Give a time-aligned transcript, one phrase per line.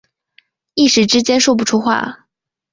[0.73, 2.25] 一时之间说不出话